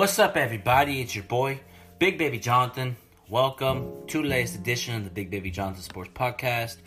[0.00, 1.02] What's up, everybody?
[1.02, 1.60] It's your boy,
[1.98, 2.96] Big Baby Jonathan.
[3.28, 6.78] Welcome to the latest edition of the Big Baby Jonathan Sports Podcast.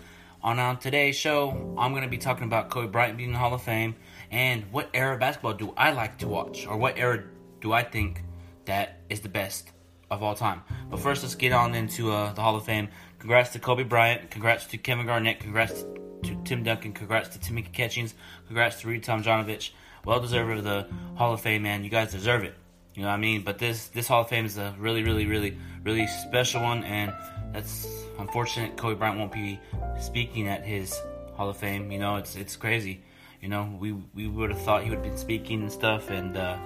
[0.41, 3.37] On, on today's show, I'm going to be talking about Kobe Bryant being in the
[3.39, 3.93] Hall of Fame
[4.31, 7.23] and what era of basketball do I like to watch, or what era
[7.61, 8.23] do I think
[8.65, 9.69] that is the best
[10.09, 10.63] of all time.
[10.89, 12.87] But first, let's get on into uh, the Hall of Fame.
[13.19, 14.31] Congrats to Kobe Bryant.
[14.31, 15.39] Congrats to Kevin Garnett.
[15.39, 15.85] Congrats
[16.23, 16.93] to Tim Duncan.
[16.93, 18.15] Congrats to Tamika Catchings.
[18.47, 19.69] Congrats to Rudy Tomjanovich.
[20.03, 21.83] Well deserved of the Hall of Fame, man.
[21.83, 22.55] You guys deserve it.
[22.95, 23.43] You know what I mean?
[23.43, 27.11] But this this Hall of Fame is a really, really, really, really special one, and
[27.51, 27.87] that's
[28.19, 28.77] unfortunate.
[28.77, 29.59] Kobe Bryant won't be
[29.99, 30.99] speaking at his
[31.35, 31.91] Hall of Fame.
[31.91, 33.03] You know, it's it's crazy.
[33.41, 36.37] You know, we we would have thought he would have been speaking and stuff, and
[36.37, 36.57] uh,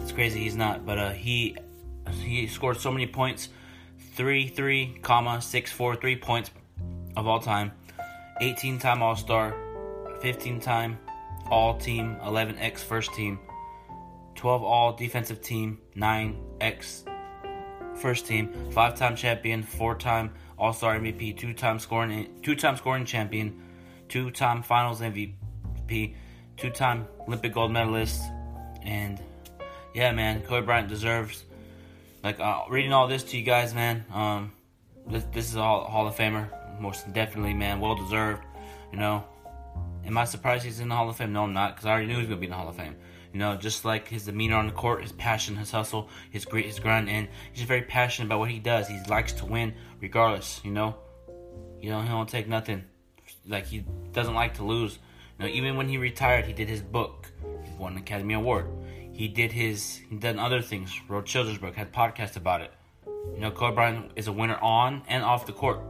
[0.00, 0.84] it's crazy he's not.
[0.84, 1.56] But uh, he
[2.20, 3.48] he scored so many points,
[4.14, 6.50] three three comma six four three points
[7.16, 7.72] of all time,
[8.40, 9.54] 18 time All Star,
[10.20, 10.98] 15 time
[11.50, 13.38] All Team, 11 X First Team.
[14.36, 17.04] 12 all defensive team, 9 X
[17.96, 22.76] first team, 5 time champion, 4 time All Star MVP, 2 time scoring 2 time
[22.76, 23.60] scoring champion,
[24.08, 26.14] 2 time finals MVP,
[26.56, 28.22] 2 time Olympic gold medalist
[28.82, 29.20] and
[29.94, 31.44] yeah, man, Kobe Bryant deserves
[32.22, 34.04] like uh, reading all this to you guys, man.
[34.12, 34.52] Um,
[35.06, 36.48] this, this is all Hall, of Famer,
[36.80, 38.42] most definitely, man, well deserved.
[38.92, 39.24] You know,
[40.04, 41.32] am I surprised he's in the Hall of Fame?
[41.32, 42.76] No, I'm not, because I already knew he was gonna be in the Hall of
[42.76, 42.96] Fame.
[43.36, 46.64] You know, just like his demeanor on the court, his passion, his hustle, his grit,
[46.64, 48.88] his grind, and he's very passionate about what he does.
[48.88, 50.62] He likes to win regardless.
[50.64, 50.96] You know,
[51.82, 52.84] you know he don't take nothing.
[53.46, 54.98] Like he doesn't like to lose.
[55.38, 57.30] You know, even when he retired, he did his book.
[57.62, 58.70] He won an Academy Award.
[59.12, 60.00] He did his.
[60.08, 60.98] He done other things.
[61.06, 61.74] Wrote children's book.
[61.74, 62.72] Had podcasts about it.
[63.34, 65.82] You know, Kobe Bryant is a winner on and off the court.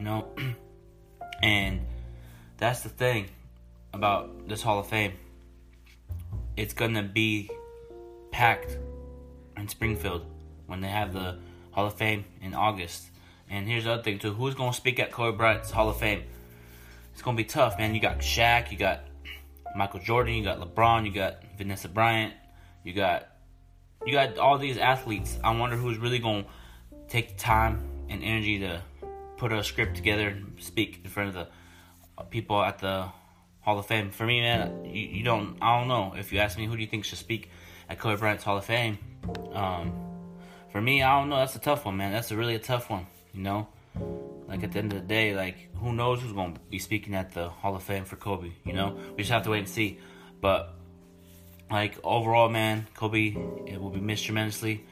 [0.00, 0.28] You know,
[1.44, 1.86] and
[2.56, 3.28] that's the thing
[3.94, 5.12] about this Hall of Fame
[6.58, 7.48] it's gonna be
[8.32, 8.76] packed
[9.56, 10.26] in Springfield
[10.66, 11.38] when they have the
[11.70, 13.10] Hall of Fame in August.
[13.48, 16.24] And here's the other thing too: who's gonna speak at Kobe Bryant's Hall of Fame?
[17.12, 17.94] It's gonna be tough, man.
[17.94, 19.02] You got Shaq, you got
[19.76, 22.34] Michael Jordan, you got LeBron, you got Vanessa Bryant,
[22.82, 23.28] you got
[24.04, 25.38] you got all these athletes.
[25.44, 26.44] I wonder who's really gonna
[27.08, 28.82] take the time and energy to
[29.36, 33.08] put a script together and speak in front of the people at the
[33.68, 34.10] Hall of Fame.
[34.10, 35.58] For me, man, you, you don't.
[35.60, 36.14] I don't know.
[36.16, 37.50] If you ask me, who do you think should speak
[37.90, 38.96] at Kobe Bryant's Hall of Fame?
[39.52, 39.92] Um,
[40.72, 41.36] for me, I don't know.
[41.36, 42.10] That's a tough one, man.
[42.10, 43.06] That's a really a tough one.
[43.34, 43.68] You know,
[44.48, 47.14] like at the end of the day, like who knows who's going to be speaking
[47.14, 48.52] at the Hall of Fame for Kobe?
[48.64, 49.98] You know, we just have to wait and see.
[50.40, 50.72] But
[51.70, 53.36] like overall, man, Kobe
[53.66, 54.86] it will be missed tremendously.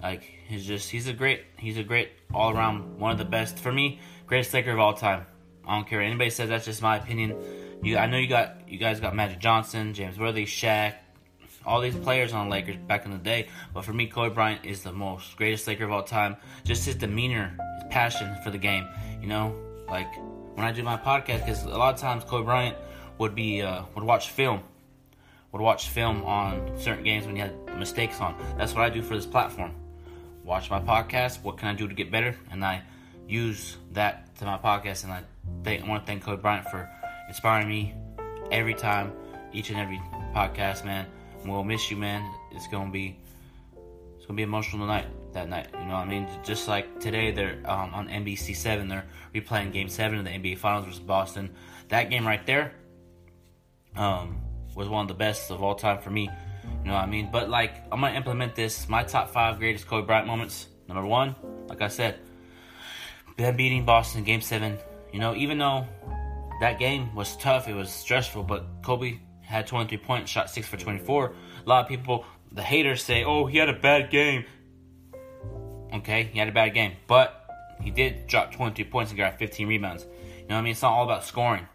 [0.00, 3.58] Like he's just he's a great he's a great all around one of the best
[3.58, 3.98] for me
[4.28, 5.26] greatest Laker of all time.
[5.66, 6.48] I don't care anybody says.
[6.48, 7.34] That's just my opinion.
[7.84, 10.94] You, I know you got you guys got Magic Johnson, James Worthy, Shaq,
[11.66, 13.48] all these players on the Lakers back in the day.
[13.74, 16.38] But for me, Kobe Bryant is the most greatest Laker of all time.
[16.64, 18.88] Just his demeanor, his passion for the game.
[19.20, 19.54] You know,
[19.86, 20.08] like
[20.54, 22.74] when I do my podcast, because a lot of times Kobe Bryant
[23.18, 24.62] would be uh, would watch film,
[25.52, 28.34] would watch film on certain games when he had mistakes on.
[28.56, 29.74] That's what I do for this platform.
[30.42, 31.42] Watch my podcast.
[31.42, 32.34] What can I do to get better?
[32.50, 32.80] And I
[33.28, 35.04] use that to my podcast.
[35.04, 35.22] And I
[35.62, 36.88] thank I want to thank Kobe Bryant for
[37.34, 37.92] inspiring me
[38.52, 39.12] every time,
[39.52, 40.00] each and every
[40.32, 41.04] podcast, man.
[41.44, 42.24] We'll miss you, man.
[42.52, 43.18] It's gonna be
[44.16, 45.06] it's gonna be emotional tonight.
[45.32, 46.28] That night, you know what I mean?
[46.44, 48.86] Just like today, they're um, on NBC Seven.
[48.86, 51.50] They're replaying Game Seven of the NBA Finals versus Boston.
[51.88, 52.72] That game right there
[53.96, 54.40] um,
[54.76, 56.30] was one of the best of all time for me.
[56.62, 57.30] You know what I mean?
[57.32, 58.88] But like, I'm gonna implement this.
[58.88, 60.68] My top five greatest Kobe Bryant moments.
[60.86, 61.34] Number one,
[61.66, 62.20] like I said,
[63.36, 64.78] them beating Boston Game Seven.
[65.12, 65.88] You know, even though
[66.60, 67.68] that game was tough.
[67.68, 71.34] It was stressful, but Kobe had 23 points, shot 6 for 24.
[71.64, 74.44] A lot of people, the haters say, oh, he had a bad game.
[75.92, 77.44] Okay, he had a bad game, but
[77.80, 80.04] he did drop 23 points and got 15 rebounds.
[80.04, 80.72] You know what I mean?
[80.72, 81.68] It's not all about scoring.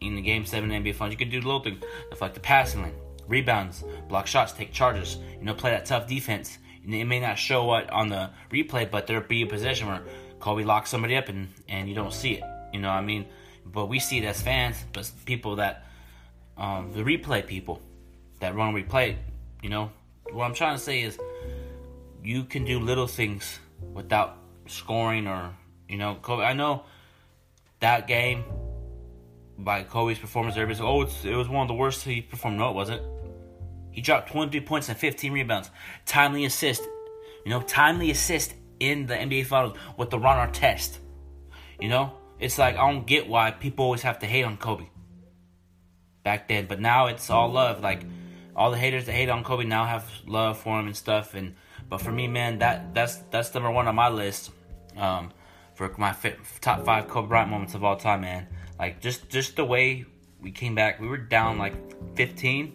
[0.00, 1.82] In the Game 7 NBA Finals, you can do little things
[2.20, 2.94] like the passing lane,
[3.26, 6.58] rebounds, block shots, take charges, you know, play that tough defense.
[6.86, 10.02] It may not show what on the replay, but there'll be a possession where
[10.38, 12.44] Kobe locks somebody up and, and you don't see it.
[12.72, 13.26] You know what I mean?
[13.72, 15.86] But we see it as fans, but people that
[16.56, 17.80] um, the replay people
[18.40, 19.16] that run replay,
[19.62, 19.90] you know,
[20.30, 21.18] what I'm trying to say is
[22.22, 23.58] you can do little things
[23.92, 25.54] without scoring or
[25.88, 26.42] you know, Kobe.
[26.42, 26.84] I know
[27.80, 28.44] that game
[29.58, 30.56] by Kobe's performance.
[30.56, 32.58] Everybody's like, oh, it was one of the worst he performed.
[32.58, 33.02] No, it wasn't.
[33.92, 35.70] He dropped 23 points and 15 rebounds,
[36.04, 36.82] timely assist.
[37.44, 40.98] You know, timely assist in the NBA Finals with the Ron Artest.
[41.80, 44.86] You know, it's like I don't get why people always have to hate on Kobe.
[46.22, 47.80] Back then, but now it's all love.
[47.80, 48.04] Like
[48.54, 51.34] all the haters that hate on Kobe now have love for him and stuff.
[51.34, 51.54] And
[51.88, 54.50] But for me, man, that that's that's number one on my list.
[54.96, 55.30] Um,
[55.74, 56.16] for my
[56.62, 58.48] top five Kobe Bryant moments of all time, man.
[58.78, 60.06] Like just just the way
[60.40, 61.74] we came back, we were down like
[62.16, 62.72] 15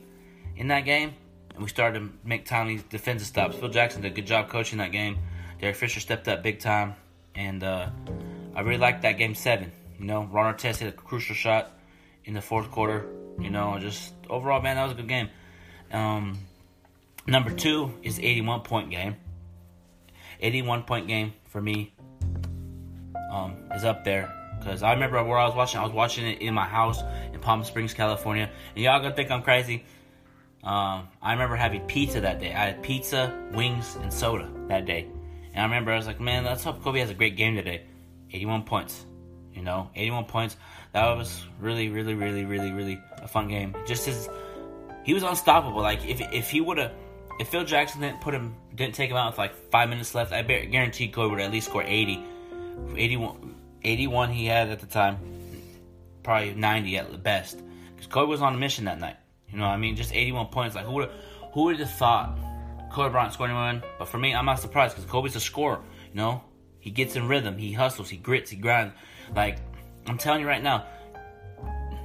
[0.55, 1.13] in that game,
[1.53, 3.55] and we started to make timely defensive stops.
[3.55, 5.17] Phil Jackson did a good job coaching that game.
[5.59, 6.95] Derek Fisher stepped up big time,
[7.35, 7.89] and uh,
[8.55, 9.71] I really liked that game seven.
[9.99, 11.71] You know, Ron Artest hit a crucial shot
[12.25, 13.05] in the fourth quarter.
[13.39, 15.29] You know, just overall, man, that was a good game.
[15.91, 16.39] Um,
[17.27, 19.15] number two is 81 point game.
[20.39, 21.93] 81 point game for me
[23.31, 25.79] um, is up there because I remember where I was watching.
[25.79, 27.01] I was watching it in my house
[27.33, 28.49] in Palm Springs, California.
[28.75, 29.85] And y'all gonna think I'm crazy.
[30.63, 32.53] Um, I remember having pizza that day.
[32.53, 35.07] I had pizza, wings, and soda that day.
[35.53, 37.83] And I remember I was like, man, let's hope Kobe has a great game today.
[38.33, 39.05] 81 points.
[39.53, 40.55] You know, 81 points.
[40.93, 43.75] That was really, really, really, really, really a fun game.
[43.85, 44.29] Just his,
[45.03, 45.81] he was unstoppable.
[45.81, 46.93] Like if if he would have,
[47.39, 50.31] if Phil Jackson didn't put him, didn't take him out with like five minutes left,
[50.31, 52.23] I guarantee Kobe would at least score 80.
[52.95, 55.19] 81, 81 he had at the time,
[56.23, 57.61] probably 90 at the best.
[57.93, 59.17] Because Kobe was on a mission that night.
[59.49, 59.95] You know I mean?
[59.95, 60.75] Just 81 points.
[60.75, 61.09] Like who would
[61.53, 62.37] who would have thought
[62.91, 63.83] Kobe Bryant scoring one?
[63.99, 65.81] But for me, I'm not surprised because Kobe's a scorer.
[66.11, 66.43] You know,
[66.81, 68.93] he gets in rhythm, he hustles, he grits, he grinds.
[69.33, 69.57] Like
[70.07, 70.85] I'm telling you right now,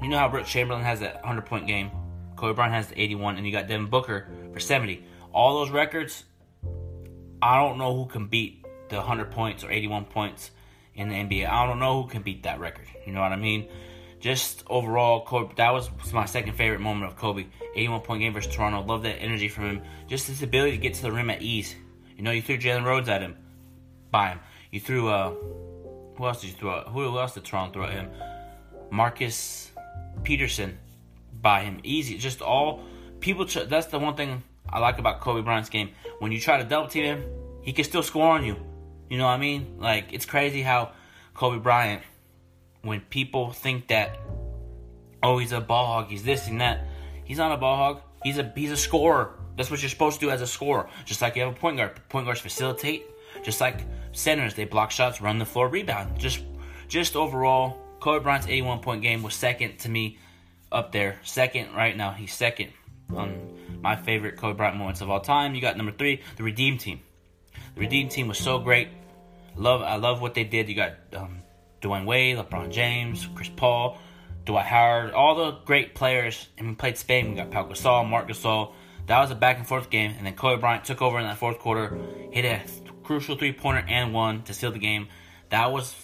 [0.00, 1.90] you know how Wilt Chamberlain has that 100 point game,
[2.37, 5.02] Kobe Bryant has the 81, and you got Devin Booker for 70.
[5.32, 6.25] All those records,
[7.43, 10.50] I don't know who can beat the 100 points or 81 points
[10.94, 11.49] in the NBA.
[11.49, 12.87] I don't know who can beat that record.
[13.06, 13.69] You know what I mean?
[14.20, 17.46] Just overall, Kobe, that was my second favorite moment of Kobe.
[17.75, 18.82] 81 point game versus Toronto.
[18.82, 19.82] Love that energy from him.
[20.06, 21.75] Just his ability to get to the rim at ease.
[22.17, 23.37] You know, you threw Jalen Rose at him,
[24.11, 24.40] Buy him.
[24.70, 25.30] You threw uh,
[26.16, 26.82] who else did you throw?
[26.82, 28.10] Who else did Toronto throw at him?
[28.90, 29.70] Marcus
[30.22, 30.78] Peterson
[31.40, 31.80] by him.
[31.82, 32.18] Easy.
[32.18, 32.82] Just all
[33.20, 33.44] people.
[33.44, 35.90] That's the one thing I like about Kobe Bryant's game.
[36.18, 37.24] When you try to double team him,
[37.62, 38.56] he can still score on you.
[39.08, 39.76] You know what I mean?
[39.78, 40.92] Like it's crazy how
[41.34, 42.02] Kobe Bryant,
[42.82, 44.18] when people think that,
[45.22, 46.86] oh, he's a ball hog, he's this and that,
[47.24, 48.02] he's not a ball hog.
[48.24, 49.34] He's a he's a scorer.
[49.56, 50.88] That's what you're supposed to do as a scorer.
[51.04, 52.00] Just like you have a point guard.
[52.08, 53.04] Point guards facilitate.
[53.43, 56.19] Just like centers, they block shots, run the floor, rebound.
[56.19, 56.43] Just
[56.88, 60.19] just overall, Kobe Bryant's 81 point game was second to me
[60.71, 61.19] up there.
[61.23, 62.12] Second right now.
[62.12, 62.71] He's second
[63.15, 65.55] on my favorite Kobe Bryant moments of all time.
[65.55, 67.00] You got number three, the Redeem Team.
[67.75, 68.88] The Redeem Team was so great.
[69.56, 70.69] Love, I love what they did.
[70.69, 71.38] You got um,
[71.81, 73.99] Dwyane Wade, LeBron James, Chris Paul,
[74.44, 76.49] Dwight Howard, all the great players.
[76.59, 77.31] And we played Spain.
[77.31, 78.73] We got Pau Gasol, Marc Gasol.
[79.06, 80.15] That was a back and forth game.
[80.17, 81.99] And then Kobe Bryant took over in that fourth quarter,
[82.33, 82.61] hit a
[83.06, 85.06] crucial three pointer and one to seal the game.
[85.50, 85.94] That was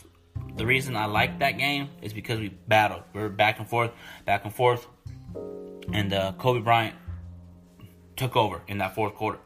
[0.57, 3.03] the reason I liked that game is because we battled.
[3.13, 3.91] We were back and forth,
[4.25, 4.87] back and forth,
[5.93, 6.95] and uh, Kobe Bryant
[8.17, 9.41] took over in that fourth quarter.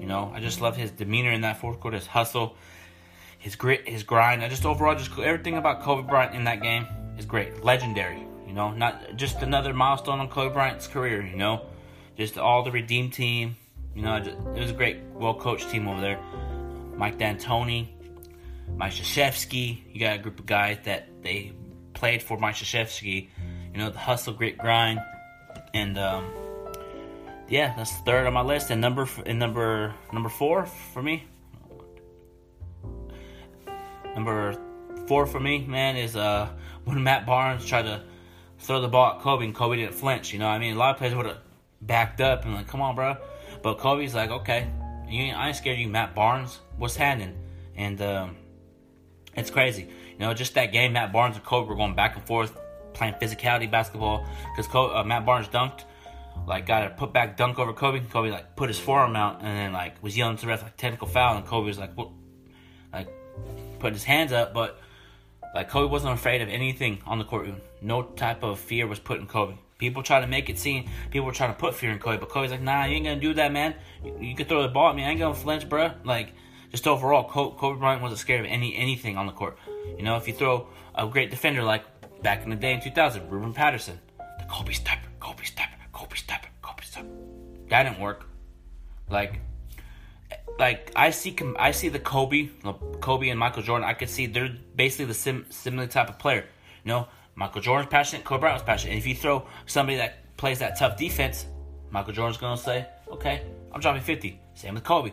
[0.00, 2.56] You know, I just love his demeanor in that fourth quarter, his hustle,
[3.38, 4.42] his grit, his grind.
[4.42, 6.86] I just overall just everything about Kobe Bryant in that game
[7.16, 8.26] is great, legendary.
[8.48, 11.24] You know, not just another milestone on Kobe Bryant's career.
[11.24, 11.66] You know,
[12.16, 13.56] just all the redeem team.
[13.94, 16.18] You know, it was a great, well coached team over there.
[17.00, 17.88] Mike D'Antoni,
[18.76, 19.80] Mike Krzyzewski.
[19.90, 21.54] You got a group of guys that they
[21.94, 23.30] played for Mike Krzyzewski.
[23.72, 25.00] You know, the hustle, grit, grind,
[25.72, 26.30] and um,
[27.48, 28.70] yeah, that's third on my list.
[28.70, 31.24] And number and number number four for me.
[34.14, 34.60] Number
[35.06, 36.50] four for me, man, is uh
[36.84, 38.02] when Matt Barnes tried to
[38.58, 40.34] throw the ball at Kobe and Kobe didn't flinch.
[40.34, 41.38] You know, I mean, a lot of players would have
[41.80, 43.16] backed up and like, come on, bro.
[43.62, 44.68] But Kobe's like, okay,
[45.10, 46.58] you ain't, I ain't scared of you, Matt Barnes.
[46.76, 47.36] What's happening?
[47.76, 48.36] And um,
[49.34, 49.82] it's crazy.
[49.82, 52.58] You know, just that game, Matt Barnes and Kobe were going back and forth,
[52.92, 54.26] playing physicality basketball.
[54.56, 55.84] Because uh, Matt Barnes dunked,
[56.46, 58.00] like got a put back dunk over Kobe.
[58.00, 60.76] Kobe like put his forearm out and then like was yelling to the ref like
[60.76, 62.10] technical foul, and Kobe was like, what?
[62.92, 63.08] like
[63.78, 64.78] put his hands up, but
[65.54, 67.48] like Kobe wasn't afraid of anything on the court.
[67.82, 69.54] No type of fear was put in Kobe.
[69.80, 72.28] People try to make it seem people were trying to put fear in Kobe, but
[72.28, 73.74] Kobe's like, nah, you ain't gonna do that, man.
[74.04, 75.92] You, you can throw the ball at me, I ain't gonna flinch, bro.
[76.04, 76.34] Like
[76.70, 79.56] just overall, Kobe Bryant wasn't scared of any anything on the court.
[79.96, 81.84] You know, if you throw a great defender like
[82.22, 86.48] back in the day in 2000, Ruben Patterson, the Kobe stepper, Kobe stepper, Kobe stepper,
[86.60, 87.08] Kobe stepper.
[87.70, 88.26] That didn't work.
[89.08, 89.40] Like,
[90.58, 92.50] like I see, I see the Kobe,
[93.00, 93.88] Kobe and Michael Jordan.
[93.88, 96.44] I could see they're basically the sim, similar type of player.
[96.84, 98.92] You know, Michael Jordan's passionate, Kobe Bryant was passionate.
[98.92, 101.46] And if you throw somebody that plays that tough defense,
[101.90, 105.12] Michael Jordan's gonna say, "Okay, I'm dropping 50." Same with Kobe.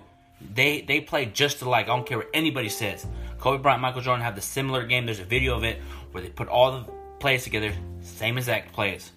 [0.53, 1.85] They they play just alike.
[1.85, 3.07] I don't care what anybody says.
[3.39, 5.05] Kobe Bryant, Michael Jordan have the similar game.
[5.05, 5.81] There's a video of it
[6.11, 9.11] where they put all the plays together, same exact plays.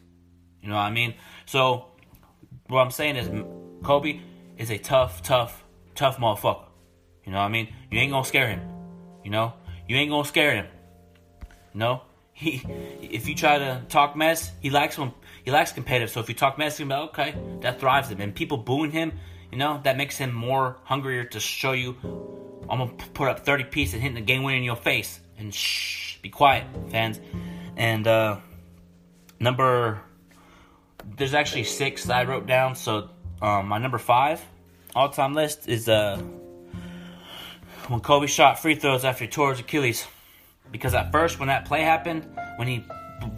[0.63, 1.15] You know what I mean?
[1.47, 1.87] So
[2.69, 3.29] what I'm saying is,
[3.83, 4.21] Kobe
[4.57, 5.65] is a tough, tough,
[5.95, 6.65] tough motherfucker.
[7.25, 7.69] You know what I mean?
[7.91, 8.61] You ain't gonna scare him.
[9.25, 9.53] You know?
[9.89, 10.67] You ain't gonna scare him.
[11.75, 12.03] No?
[12.41, 15.13] If you try to talk mess, he likes when
[15.45, 16.11] he likes competitive.
[16.11, 18.21] So if you talk mess, be like, okay, that thrives him.
[18.21, 19.13] And people booing him,
[19.51, 21.97] you know, that makes him more hungrier to show you
[22.71, 25.19] I'm gonna put up 30 pieces and hitting the game winner in your face.
[25.37, 27.21] And shh, be quiet, fans.
[27.77, 28.39] And uh
[29.41, 30.01] number
[31.17, 32.77] there's actually six I wrote down.
[32.77, 33.11] So
[33.43, 34.45] um, my number five
[34.95, 36.19] all time list is uh
[37.89, 40.07] when Kobe shot free throws after he tore his Achilles.
[40.71, 42.85] Because at first, when that play happened, when he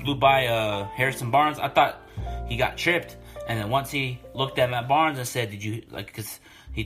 [0.05, 2.01] blew by uh, Harrison Barnes, I thought
[2.47, 3.17] he got tripped.
[3.49, 6.41] And then once he looked at Matt Barnes and said, "Did you like?" Because
[6.73, 6.85] he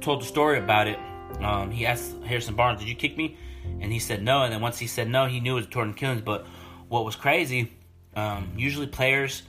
[0.00, 0.98] told the story about it.
[1.40, 3.36] Um, he asked Harrison Barnes, "Did you kick me?"
[3.80, 4.42] And he said no.
[4.42, 6.20] And then once he said no, he knew it was torn Achilles.
[6.20, 6.46] But
[6.88, 7.72] what was crazy,
[8.16, 9.42] um, usually players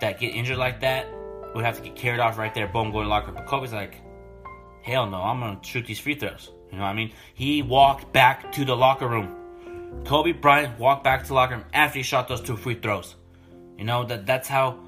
[0.00, 1.06] that get injured like that
[1.54, 3.32] would have to get carried off right there, boom, go to locker.
[3.32, 4.00] But Kobe's like,
[4.82, 6.50] hell no, I'm gonna shoot these free throws.
[6.70, 7.12] You know what I mean?
[7.34, 9.34] He walked back to the locker room.
[10.04, 13.16] Kobe Bryant walked back to the locker room after he shot those two free throws.
[13.78, 14.78] You know that that's how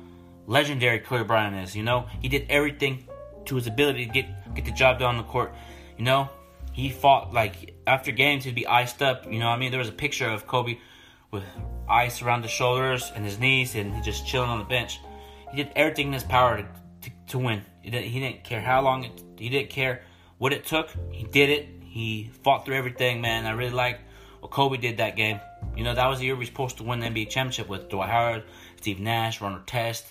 [0.46, 1.74] legendary Kobe Bryant is.
[1.74, 3.08] You know he did everything
[3.46, 5.54] to his ability to get get the job done on the court.
[5.96, 6.28] You know
[6.72, 9.30] he fought like after games he'd be iced up.
[9.30, 9.70] You know I mean?
[9.70, 10.78] There was a picture of Kobe
[11.30, 11.44] with
[11.88, 15.00] ice around his shoulders and his knees, and he just chilling on the bench.
[15.50, 16.62] He did everything in his power to,
[17.02, 17.62] to, to win.
[17.82, 19.22] He didn't, he didn't care how long it.
[19.36, 20.02] He didn't care
[20.40, 20.88] what it took.
[21.12, 21.68] He did it.
[21.82, 23.44] He fought through everything, man.
[23.44, 24.00] I really like
[24.40, 25.38] what Kobe did that game.
[25.76, 27.90] You know, that was the year we were supposed to win the NBA championship with
[27.90, 28.44] Dwight Howard,
[28.76, 30.04] Steve Nash, Ron Artest,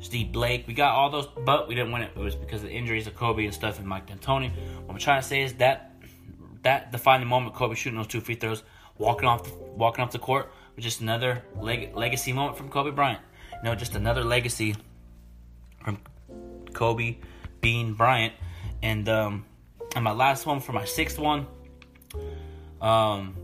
[0.00, 0.66] Steve Blake.
[0.66, 2.12] We got all those, but we didn't win it.
[2.16, 4.50] It was because of the injuries of Kobe and stuff and Mike D'Antoni.
[4.86, 5.92] What I'm trying to say is that
[6.62, 8.62] that defining moment, Kobe shooting those two free throws,
[8.96, 12.90] walking off, the, walking off the court, was just another leg, legacy moment from Kobe
[12.90, 13.20] Bryant.
[13.52, 14.76] You know, just another legacy
[15.84, 15.98] from
[16.72, 17.18] Kobe
[17.60, 18.32] Bean Bryant.
[18.82, 19.44] And um,
[19.94, 21.46] and my last one for my sixth one
[22.80, 23.34] um,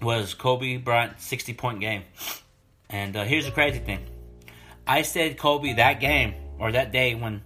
[0.00, 2.02] was Kobe Bryant 60 point game.
[2.90, 4.06] And uh, here's the crazy thing
[4.86, 7.42] I said Kobe that game or that day when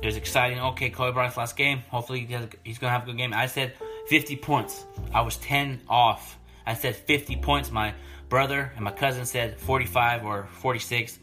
[0.00, 0.58] it was exciting.
[0.58, 1.82] Okay, Kobe Bryant's last game.
[1.90, 3.32] Hopefully he has, he's going to have a good game.
[3.32, 3.74] I said
[4.08, 4.84] 50 points.
[5.12, 6.38] I was 10 off.
[6.66, 7.70] I said 50 points.
[7.70, 7.94] My
[8.28, 11.18] brother and my cousin said 45 or 46.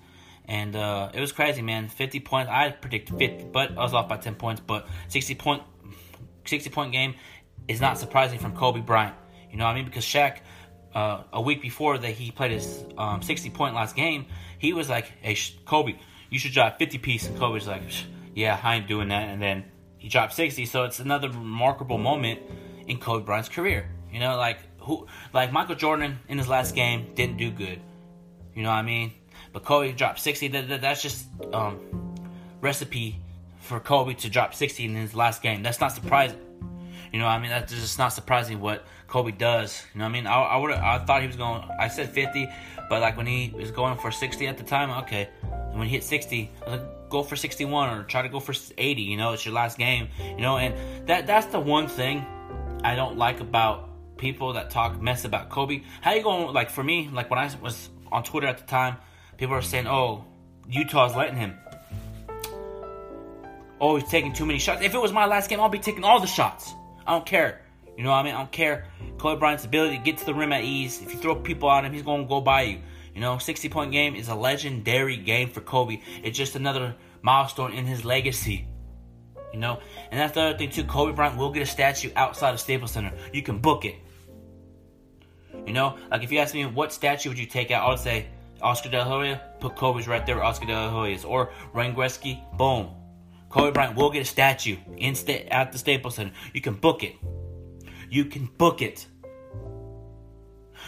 [0.46, 1.90] And uh, it was crazy, man.
[1.90, 2.50] 50 points.
[2.50, 4.62] I predicted 50, but I was off by 10 points.
[4.66, 5.64] But 60 point
[6.50, 7.15] 60 point game
[7.68, 9.15] is not surprising from Kobe Bryant.
[9.51, 9.86] You know what I mean?
[9.86, 10.39] Because Shaq,
[10.94, 14.25] uh, a week before that he played his um, 60 point last game,
[14.58, 15.96] he was like, hey, Kobe,
[16.29, 17.27] you should drop 50 piece.
[17.27, 17.84] And Kobe's like,
[18.36, 19.29] yeah, I ain't doing that.
[19.29, 19.65] And then
[19.98, 20.65] he dropped 60.
[20.65, 22.41] So it's another remarkable moment
[22.88, 23.89] in Kobe Bryant's career.
[24.12, 27.79] You know, like who, like Michael Jordan in his last game didn't do good.
[28.56, 29.13] You know what I mean?
[29.53, 30.48] But Kobe dropped 60.
[30.50, 31.79] That, that, that's just um,
[32.62, 33.20] recipe
[33.70, 35.64] for Kobe to drop 60 in his last game.
[35.64, 36.40] That's not surprising.
[37.14, 39.84] You know, I mean, that's just not surprising what Kobe does.
[39.94, 41.64] You know, I mean, I, I would I thought he was going.
[41.80, 42.48] I said 50,
[42.90, 45.30] but like when he was going for 60 at the time, okay.
[45.44, 48.40] And when he hit 60, I was like, go for 61 or try to go
[48.40, 49.02] for 80.
[49.02, 50.10] You know, it's your last game.
[50.20, 52.26] You know, and that that's the one thing
[52.84, 55.82] I don't like about people that talk mess about Kobe.
[56.02, 56.54] How you going?
[56.54, 58.98] Like for me, like when I was on Twitter at the time,
[59.38, 60.26] people were saying, "Oh,
[60.68, 61.58] Utah's letting him."
[63.80, 64.84] Oh, he's taking too many shots.
[64.84, 66.74] If it was my last game, I'll be taking all the shots.
[67.06, 67.62] I don't care.
[67.98, 68.36] You know what I mean?
[68.36, 68.86] I don't care.
[69.18, 71.02] Kobe Bryant's ability to get to the rim at ease.
[71.02, 72.80] If you throw people at him, he's going to go by you.
[73.14, 76.02] You know, 60 point game is a legendary game for Kobe.
[76.24, 78.68] It's just another milestone in his legacy.
[79.52, 79.80] You know,
[80.12, 80.84] and that's the other thing too.
[80.84, 83.12] Kobe Bryant will get a statue outside of Staples Center.
[83.34, 83.96] You can book it.
[85.66, 88.00] You know, like if you ask me what statue would you take out, I would
[88.00, 88.28] say
[88.62, 89.42] Oscar De La Hoya.
[89.60, 90.42] Put Kobe's right there.
[90.44, 92.40] Oscar De La Hoya's or Wayne Gretzky.
[92.58, 92.92] Boom.
[93.50, 96.32] Kobe Bryant will get a statue in sta- at the Staples Center.
[96.53, 97.15] You can book it.
[98.10, 99.08] You can book it.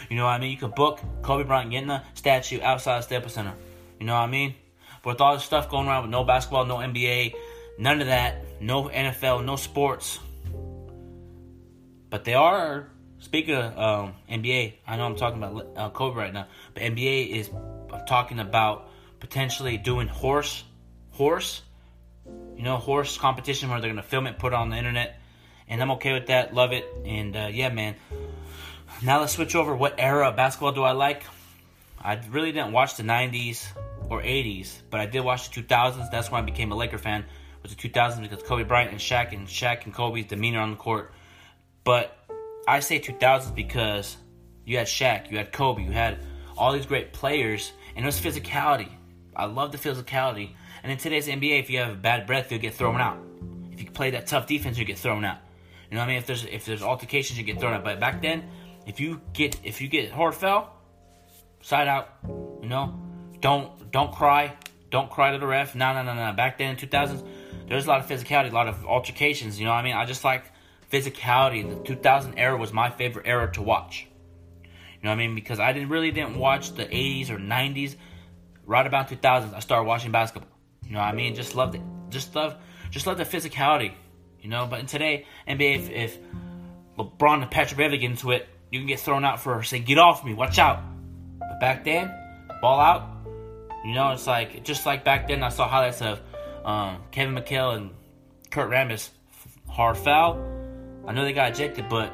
[0.08, 0.50] You know what I mean?
[0.52, 3.54] You can book Kobe Bryant getting a statue outside the Staples Center.
[3.98, 4.54] You know what I mean?
[5.02, 7.34] But with all this stuff going around with no basketball, no NBA,
[7.78, 10.20] none of that, no NFL, no sports.
[12.10, 12.88] But they are,
[13.18, 17.30] speaking of um, NBA, I know I'm talking about uh, Kobe right now, but NBA
[17.30, 17.50] is
[18.06, 18.88] talking about
[19.18, 20.64] potentially doing horse,
[21.10, 21.62] horse
[22.56, 25.20] you know, horse competition where they're gonna film it, put it on the internet,
[25.68, 26.54] and I'm okay with that.
[26.54, 27.96] Love it, and uh, yeah, man.
[29.02, 29.74] Now let's switch over.
[29.74, 31.24] What era of basketball do I like?
[32.00, 33.66] I really didn't watch the '90s
[34.08, 36.10] or '80s, but I did watch the 2000s.
[36.10, 37.24] That's when I became a Laker fan.
[37.62, 40.76] Was the 2000s because Kobe Bryant and Shaq and Shaq and Kobe's demeanor on the
[40.76, 41.12] court.
[41.84, 42.16] But
[42.66, 44.16] I say 2000s because
[44.64, 46.18] you had Shaq, you had Kobe, you had
[46.56, 48.90] all these great players, and it was physicality.
[49.34, 50.54] I love the physicality.
[50.82, 53.18] And in today's NBA, if you have bad breath, you'll get thrown out.
[53.70, 55.38] If you play that tough defense, you get thrown out.
[55.90, 56.18] You know what I mean?
[56.18, 57.84] If there's if there's altercations, you get thrown out.
[57.84, 58.48] But back then,
[58.86, 60.74] if you get if you get hard foul,
[61.60, 62.08] side out.
[62.62, 63.00] You know,
[63.40, 64.56] don't don't cry,
[64.90, 65.74] don't cry to the ref.
[65.74, 66.32] No, no, no, no.
[66.32, 67.26] Back then in 2000s,
[67.68, 69.58] there's a lot of physicality, a lot of altercations.
[69.58, 69.94] You know what I mean?
[69.94, 70.44] I just like
[70.90, 71.68] physicality.
[71.68, 74.06] The 2000 era was my favorite era to watch.
[74.62, 74.68] You
[75.04, 75.34] know what I mean?
[75.34, 77.96] Because I didn't really didn't watch the 80s or 90s.
[78.64, 80.51] Right about 2000s, I started watching basketball.
[80.84, 81.34] You know what I mean?
[81.34, 81.82] Just loved it.
[82.10, 82.56] Just love,
[82.90, 83.92] just love the physicality.
[84.40, 86.18] You know, but in today NBA, if, if
[86.98, 89.98] LeBron and Patrick Beverley get into it, you can get thrown out for saying, "Get
[89.98, 90.82] off me, watch out."
[91.38, 92.12] But back then,
[92.60, 93.08] ball out.
[93.84, 95.42] You know, it's like just like back then.
[95.42, 96.20] I saw highlights of
[96.64, 97.90] um, Kevin McHale and
[98.50, 99.10] Kurt Rambis
[99.68, 100.42] hard foul.
[101.06, 102.12] I know they got ejected, but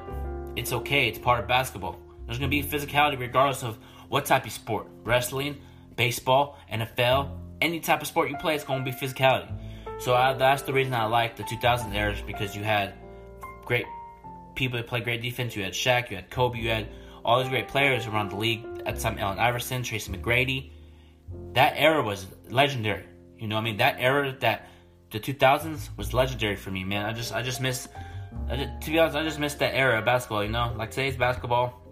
[0.56, 1.08] it's okay.
[1.08, 1.98] It's part of basketball.
[2.26, 5.58] There's gonna be physicality regardless of what type of sport: wrestling,
[5.96, 8.54] baseball, NFL, any type of sport you play.
[8.54, 9.50] It's gonna be physicality.
[9.98, 12.94] So I, that's the reason I like the 2000s eras because you had
[13.64, 13.86] great
[14.54, 15.56] people that play great defense.
[15.56, 16.88] You had Shaq, you had Kobe, you had
[17.24, 18.64] all these great players around the league.
[18.86, 20.70] At time, Allen Iverson, Tracy McGrady.
[21.52, 23.04] That era was legendary.
[23.36, 24.68] You know, I mean, that era that
[25.10, 27.04] the 2000s was legendary for me, man.
[27.04, 27.88] I just, I just miss.
[28.48, 30.42] I just, to be honest, I just miss that era of basketball.
[30.42, 31.82] You know, like today's basketball,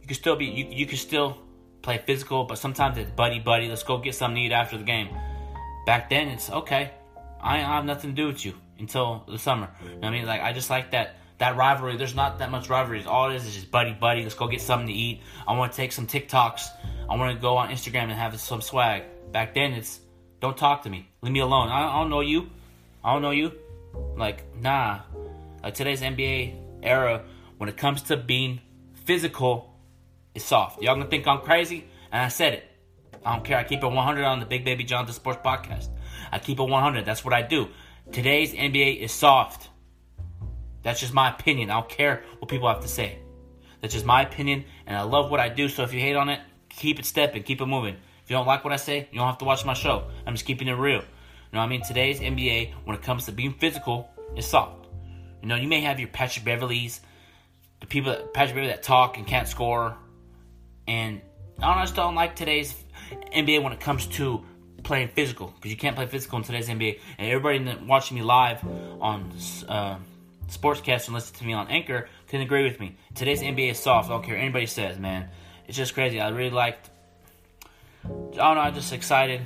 [0.00, 1.38] you can still be, you, you can still
[1.84, 3.68] play physical, but sometimes it's buddy buddy.
[3.68, 5.08] Let's go get something to eat after the game.
[5.86, 6.90] Back then, it's okay.
[7.40, 9.68] I have nothing to do with you until the summer.
[9.84, 10.26] You know I mean?
[10.26, 11.96] Like I just like that that rivalry.
[11.96, 13.04] There's not that much rivalry.
[13.04, 14.22] All it is is just buddy buddy.
[14.22, 15.20] Let's go get something to eat.
[15.46, 16.68] I want to take some TikToks.
[17.08, 19.04] I want to go on Instagram and have some swag.
[19.30, 20.00] Back then, it's
[20.40, 21.08] don't talk to me.
[21.20, 21.68] Leave me alone.
[21.68, 22.48] I, I don't know you.
[23.04, 23.52] I don't know you.
[24.16, 25.00] Like nah.
[25.62, 27.24] Like today's NBA era,
[27.58, 28.60] when it comes to being
[29.04, 29.73] physical,
[30.34, 30.82] is soft.
[30.82, 32.70] Y'all gonna think I'm crazy, and I said it.
[33.24, 33.56] I don't care.
[33.56, 35.88] I keep it 100 on the Big Baby Jonathan Sports Podcast.
[36.30, 37.04] I keep it 100.
[37.04, 37.68] That's what I do.
[38.12, 39.68] Today's NBA is soft.
[40.82, 41.70] That's just my opinion.
[41.70, 43.18] I don't care what people have to say.
[43.80, 45.68] That's just my opinion, and I love what I do.
[45.68, 47.96] So if you hate on it, keep it stepping, keep it moving.
[48.22, 50.04] If you don't like what I say, you don't have to watch my show.
[50.26, 51.00] I'm just keeping it real.
[51.00, 51.04] You
[51.52, 51.82] know what I mean?
[51.82, 54.86] Today's NBA, when it comes to being physical, is soft.
[55.40, 57.00] You know, you may have your Patrick Beverleys,
[57.80, 59.96] the people that Patrick Beverley that talk and can't score,
[60.86, 61.20] and
[61.62, 62.74] I just don't like today's
[63.34, 64.44] NBA when it comes to
[64.82, 67.00] playing physical because you can't play physical in today's NBA.
[67.18, 68.62] And everybody watching me live
[69.00, 69.32] on
[69.68, 69.96] uh,
[70.48, 72.96] Sportscast and listen to me on Anchor can agree with me.
[73.14, 74.08] Today's NBA is soft.
[74.08, 75.28] I don't care anybody says, man.
[75.66, 76.20] It's just crazy.
[76.20, 76.90] I really liked.
[78.04, 78.60] I don't know.
[78.60, 79.40] I'm just excited.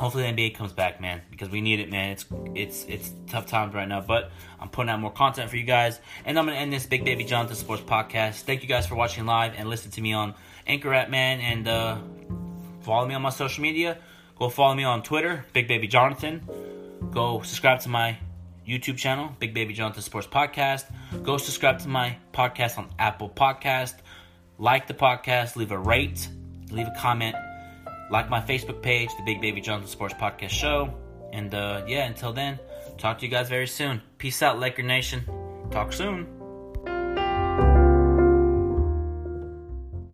[0.00, 2.12] Hopefully the NBA comes back, man, because we need it, man.
[2.12, 5.62] It's it's it's tough times right now, but I'm putting out more content for you
[5.62, 8.40] guys, and I'm gonna end this Big Baby Jonathan Sports Podcast.
[8.44, 10.32] Thank you guys for watching live and listen to me on
[10.66, 11.98] Anchor at man, and uh,
[12.80, 13.98] follow me on my social media.
[14.38, 16.48] Go follow me on Twitter, Big Baby Jonathan.
[17.10, 18.16] Go subscribe to my
[18.66, 20.86] YouTube channel, Big Baby Jonathan Sports Podcast.
[21.22, 23.96] Go subscribe to my podcast on Apple Podcast.
[24.56, 26.26] Like the podcast, leave a rate,
[26.70, 27.36] leave a comment,
[28.10, 30.92] like my Facebook page, the Big Baby Jonathan Sports Podcast Show.
[31.32, 32.58] And uh, yeah, until then,
[32.98, 34.02] talk to you guys very soon.
[34.18, 35.24] Peace out, Laker Nation.
[35.70, 36.39] Talk soon.